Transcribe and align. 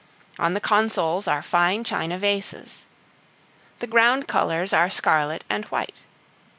On 0.39 0.55
the 0.55 0.59
consoles 0.59 1.27
are 1.27 1.43
fine 1.43 1.83
china 1.83 2.17
vases. 2.17 2.87
The 3.81 3.85
ground 3.85 4.27
colors 4.27 4.73
are 4.73 4.89
scarlet 4.89 5.43
and 5.47 5.65
white. 5.65 5.93